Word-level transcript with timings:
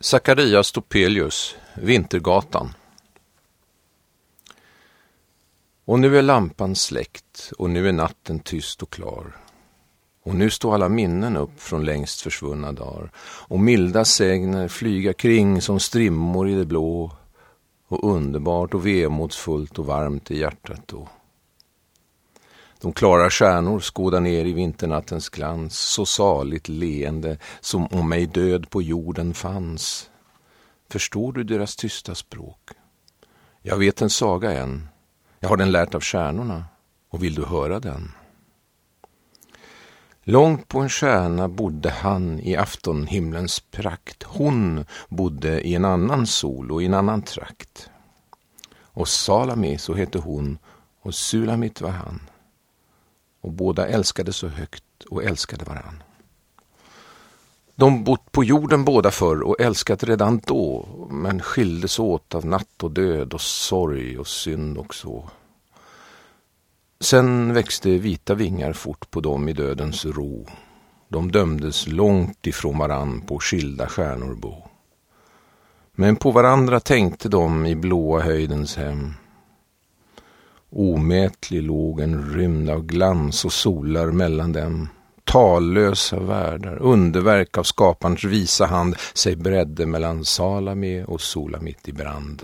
Zacharias 0.00 0.72
Topelius, 0.72 1.56
Vintergatan. 1.74 2.74
Och 5.84 5.98
nu 5.98 6.18
är 6.18 6.22
lampan 6.22 6.74
släckt 6.74 7.52
och 7.58 7.70
nu 7.70 7.88
är 7.88 7.92
natten 7.92 8.40
tyst 8.40 8.82
och 8.82 8.90
klar. 8.90 9.36
Och 10.22 10.34
nu 10.34 10.50
står 10.50 10.74
alla 10.74 10.88
minnen 10.88 11.36
upp 11.36 11.60
från 11.60 11.84
längst 11.84 12.20
försvunna 12.20 12.72
dagar 12.72 13.10
och 13.18 13.60
milda 13.60 14.04
sägner 14.04 14.68
flyga 14.68 15.12
kring 15.12 15.62
som 15.62 15.80
strimmor 15.80 16.48
i 16.48 16.54
det 16.54 16.66
blå 16.66 17.12
och 17.88 18.14
underbart 18.14 18.74
och 18.74 18.86
vemodsfullt 18.86 19.78
och 19.78 19.86
varmt 19.86 20.30
i 20.30 20.38
hjärtat 20.38 20.88
då. 20.88 21.08
De 22.80 22.92
klara 22.92 23.30
stjärnor 23.30 23.80
skådar 23.80 24.20
ner 24.20 24.44
i 24.44 24.52
vinternattens 24.52 25.28
glans, 25.28 25.78
så 25.78 26.06
saligt 26.06 26.68
leende 26.68 27.38
som 27.60 27.86
om 27.86 28.08
mig 28.08 28.26
död 28.26 28.70
på 28.70 28.82
jorden 28.82 29.34
fanns. 29.34 30.10
Förstår 30.90 31.32
du 31.32 31.44
deras 31.44 31.76
tysta 31.76 32.14
språk? 32.14 32.70
Jag 33.62 33.76
vet 33.76 34.02
en 34.02 34.10
saga 34.10 34.52
än, 34.52 34.88
jag 35.40 35.48
har 35.48 35.56
den 35.56 35.72
lärt 35.72 35.94
av 35.94 36.00
stjärnorna, 36.00 36.64
och 37.10 37.22
vill 37.22 37.34
du 37.34 37.44
höra 37.44 37.80
den? 37.80 38.12
Långt 40.22 40.68
på 40.68 40.80
en 40.80 40.88
stjärna 40.88 41.48
bodde 41.48 41.90
han 41.90 42.40
i 42.40 42.56
aftonhimlens 42.56 43.60
prakt. 43.60 44.22
Hon 44.22 44.84
bodde 45.08 45.60
i 45.60 45.74
en 45.74 45.84
annan 45.84 46.26
sol 46.26 46.72
och 46.72 46.82
i 46.82 46.86
en 46.86 46.94
annan 46.94 47.22
trakt. 47.22 47.90
Och 48.78 49.08
Salami, 49.08 49.78
så 49.78 49.94
hette 49.94 50.18
hon, 50.18 50.58
och 51.02 51.14
Sulamit 51.14 51.80
var 51.80 51.90
han 51.90 52.20
och 53.46 53.52
båda 53.52 53.86
älskade 53.86 54.32
så 54.32 54.48
högt 54.48 55.04
och 55.10 55.24
älskade 55.24 55.64
varann. 55.64 56.02
De 57.74 58.04
bott 58.04 58.32
på 58.32 58.44
jorden 58.44 58.84
båda 58.84 59.10
förr 59.10 59.42
och 59.42 59.60
älskat 59.60 60.04
redan 60.04 60.40
då, 60.46 60.88
men 61.10 61.40
skildes 61.40 61.98
åt 61.98 62.34
av 62.34 62.46
natt 62.46 62.82
och 62.82 62.90
död 62.90 63.34
och 63.34 63.40
sorg 63.40 64.18
och 64.18 64.26
synd 64.26 64.78
och 64.78 64.94
så. 64.94 65.30
Sen 67.00 67.54
växte 67.54 67.90
vita 67.90 68.34
vingar 68.34 68.72
fort 68.72 69.10
på 69.10 69.20
dem 69.20 69.48
i 69.48 69.52
dödens 69.52 70.04
ro. 70.04 70.46
De 71.08 71.32
dömdes 71.32 71.86
långt 71.86 72.46
ifrån 72.46 72.78
varann 72.78 73.20
på 73.20 73.38
skilda 73.38 73.86
stjärnor 73.86 74.34
bo. 74.34 74.54
Men 75.92 76.16
på 76.16 76.30
varandra 76.30 76.80
tänkte 76.80 77.28
de 77.28 77.66
i 77.66 77.76
blåa 77.76 78.20
höjdens 78.20 78.76
hem 78.76 79.14
Omätlig 80.78 81.62
låg 81.62 82.00
en 82.00 82.34
rymd 82.34 82.70
av 82.70 82.86
glans 82.86 83.44
och 83.44 83.52
solar 83.52 84.06
mellan 84.06 84.52
dem. 84.52 84.88
Tallösa 85.24 86.20
världar, 86.20 86.82
underverk 86.82 87.58
av 87.58 87.62
skaparens 87.62 88.24
visa 88.24 88.66
hand 88.66 88.96
sig 89.14 89.36
bredde 89.36 89.86
mellan 89.86 90.24
Salami 90.24 91.04
och 91.06 91.20
Solamit 91.20 91.88
i 91.88 91.92
brand. 91.92 92.42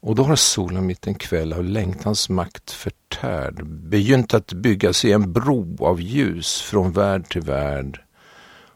Och 0.00 0.14
då 0.14 0.22
har 0.22 0.36
Solamit 0.36 1.06
en 1.06 1.14
kväll 1.14 1.52
av 1.52 1.64
längtans 1.64 2.28
makt 2.28 2.70
förtärd 2.70 3.66
begynt 3.66 4.34
att 4.34 4.52
bygga 4.52 4.92
sig 4.92 5.12
en 5.12 5.32
bro 5.32 5.76
av 5.84 6.00
ljus 6.00 6.60
från 6.60 6.92
värld 6.92 7.28
till 7.28 7.42
värld. 7.42 8.00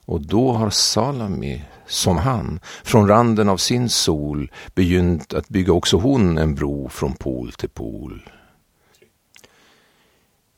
Och 0.05 0.21
då 0.21 0.53
har 0.53 0.71
Salami 0.71 1.65
som 1.89 2.17
han, 2.17 2.61
från 2.85 3.09
randen 3.09 3.49
av 3.49 3.57
sin 3.57 3.89
sol 3.89 4.51
begynt 4.75 5.35
att 5.35 5.49
bygga 5.49 5.73
också 5.73 5.97
hon 5.97 6.39
en 6.39 6.55
bro 6.55 6.89
från 6.89 7.15
pol 7.15 7.53
till 7.53 7.69
pol. 7.69 8.31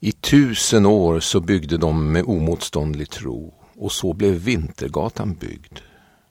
I 0.01 0.12
tusen 0.12 0.86
år 0.86 1.20
så 1.20 1.41
byggde 1.41 1.77
de 1.77 2.12
med 2.12 2.25
omotståndlig 2.25 3.11
tro 3.11 3.55
och 3.78 3.92
så 3.92 4.12
blev 4.12 4.34
Vintergatan 4.34 5.34
byggd. 5.34 5.78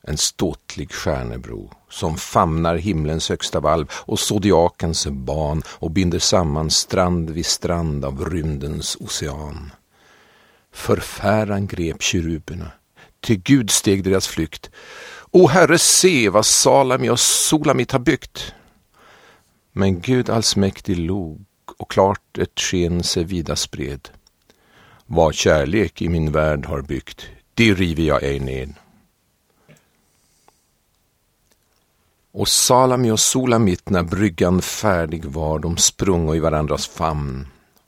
En 0.02 0.18
ståtlig 0.18 0.92
stjärnebro 0.92 1.72
som 1.90 2.18
famnar 2.18 2.76
himlens 2.76 3.30
högsta 3.30 3.60
valv 3.60 3.88
och 3.92 4.20
zodiakens 4.20 5.08
ban 5.08 5.64
och 5.68 5.92
binder 5.92 6.20
samman 6.20 6.70
strand 6.70 7.30
vid 7.30 7.46
strand 7.46 8.06
av 8.06 8.30
rymdens 8.30 8.98
ocean. 9.00 9.72
Förfäran 10.74 11.68
grep 11.68 12.02
keruberna 12.02 12.72
till 13.22 13.42
Gud 13.42 13.72
steg 13.72 14.04
deras 14.04 14.28
flykt. 14.28 14.70
O 15.32 15.48
Herre, 15.48 15.78
se 15.78 16.30
vad 16.30 16.46
Salami 16.46 17.10
och 17.10 17.20
Solamit 17.20 17.92
har 17.92 18.00
byggt. 18.00 18.54
Men 19.72 20.02
Gud 20.02 20.30
allsmäktig 20.30 20.98
log 20.98 21.46
och 21.78 21.92
klart 21.92 22.38
ett 22.38 22.60
sken 22.60 23.04
sig 23.04 23.24
vida 23.24 23.56
spred. 23.56 24.10
Vad 25.06 25.36
kärlek 25.36 26.02
i 26.02 26.10
min 26.10 26.32
värld 26.32 26.66
har 26.66 26.82
byggt, 26.82 27.28
det 27.54 27.74
river 27.74 28.04
jag 28.04 28.24
ej 28.24 28.40
ned. 28.40 28.74
Och 32.32 32.48
Salami 32.48 33.12
och 33.12 33.20
Solamit, 33.20 33.90
när 33.90 34.04
bryggan 34.04 34.62
färdig 34.62 35.26
var, 35.26 35.60
de 35.60 35.78
sprungo 35.78 36.36
i 36.36 36.40
varandras 36.40 36.88
famn 36.88 37.48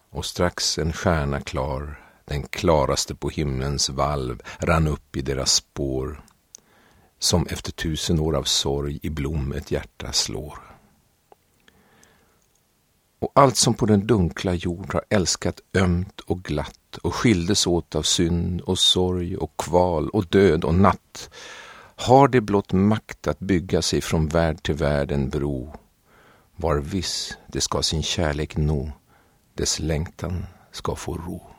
och 0.10 0.26
strax 0.26 0.78
en 0.78 0.94
stjärna 0.94 1.42
klar 1.42 2.01
den 2.32 2.44
klaraste 2.44 3.16
på 3.16 3.30
himlens 3.30 3.90
valv, 3.90 4.42
rann 4.60 4.88
upp 4.88 5.18
i 5.18 5.22
deras 5.22 5.54
spår, 5.54 6.22
som 7.20 7.48
efter 7.48 7.72
tusen 7.72 8.20
år 8.20 8.36
av 8.36 8.44
sorg 8.44 9.00
i 9.02 9.10
blom 9.10 9.52
ett 9.52 9.72
hjärta 9.72 10.12
slår. 10.12 10.60
Och 13.20 13.32
allt 13.36 13.58
som 13.58 13.74
på 13.74 13.86
den 13.86 14.08
dunkla 14.08 14.54
jord 14.54 14.94
har 14.94 15.04
älskat 15.10 15.62
ömt 15.74 16.20
och 16.20 16.44
glatt 16.44 16.98
och 17.02 17.16
skildes 17.16 17.68
åt 17.68 17.96
av 17.96 18.04
synd 18.04 18.62
och 18.62 18.80
sorg 18.80 19.38
och 19.38 19.58
kval 19.58 20.10
och 20.10 20.26
död 20.26 20.64
och 20.64 20.76
natt, 20.76 21.30
har 21.96 22.28
det 22.28 22.42
blott 22.42 22.74
makt 22.74 23.28
att 23.28 23.40
bygga 23.40 23.82
sig 23.82 24.02
från 24.02 24.28
värld 24.28 24.64
till 24.64 24.76
värld 24.76 25.12
en 25.12 25.30
bro, 25.30 25.74
var 26.56 26.78
viss 26.78 27.38
det 27.48 27.62
ska 27.62 27.82
sin 27.82 28.04
kärlek 28.04 28.58
nå, 28.58 28.92
dess 29.54 29.80
längtan 29.80 30.46
ska 30.72 30.96
få 30.96 31.14
ro. 31.14 31.52